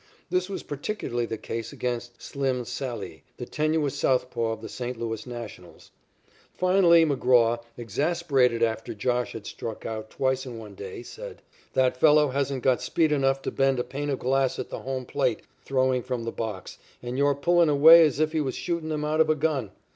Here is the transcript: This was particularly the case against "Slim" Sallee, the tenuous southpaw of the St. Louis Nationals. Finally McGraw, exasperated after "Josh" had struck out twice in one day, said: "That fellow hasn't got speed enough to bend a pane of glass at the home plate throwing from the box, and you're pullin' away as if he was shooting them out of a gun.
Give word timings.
This 0.31 0.49
was 0.49 0.63
particularly 0.63 1.27
the 1.27 1.37
case 1.37 1.71
against 1.71 2.19
"Slim" 2.23 2.65
Sallee, 2.65 3.21
the 3.37 3.45
tenuous 3.45 3.93
southpaw 3.93 4.53
of 4.53 4.61
the 4.63 4.67
St. 4.67 4.97
Louis 4.99 5.27
Nationals. 5.27 5.91
Finally 6.51 7.05
McGraw, 7.05 7.61
exasperated 7.77 8.63
after 8.63 8.95
"Josh" 8.95 9.33
had 9.33 9.45
struck 9.45 9.85
out 9.85 10.09
twice 10.09 10.43
in 10.43 10.57
one 10.57 10.73
day, 10.73 11.03
said: 11.03 11.43
"That 11.73 11.95
fellow 11.97 12.29
hasn't 12.29 12.63
got 12.63 12.81
speed 12.81 13.11
enough 13.11 13.43
to 13.43 13.51
bend 13.51 13.77
a 13.77 13.83
pane 13.83 14.09
of 14.09 14.17
glass 14.17 14.57
at 14.57 14.71
the 14.71 14.79
home 14.79 15.05
plate 15.05 15.43
throwing 15.63 16.01
from 16.01 16.23
the 16.23 16.31
box, 16.31 16.79
and 17.03 17.15
you're 17.15 17.35
pullin' 17.35 17.69
away 17.69 18.03
as 18.03 18.19
if 18.19 18.31
he 18.31 18.41
was 18.41 18.55
shooting 18.55 18.89
them 18.89 19.05
out 19.05 19.21
of 19.21 19.29
a 19.29 19.35
gun. 19.35 19.69